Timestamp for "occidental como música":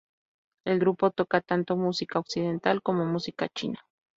2.17-3.47